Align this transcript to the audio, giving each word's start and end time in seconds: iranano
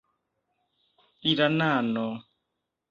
iranano 1.29 2.05